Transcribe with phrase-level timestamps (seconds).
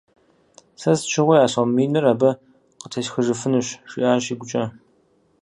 [0.81, 2.31] Сэ сыт щыгъуи а сом миныр абы
[2.81, 4.63] къытесхыжыфынущ,- жиӀэщ игукӀэ.